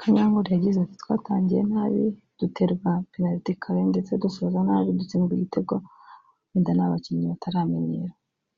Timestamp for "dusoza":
4.22-4.58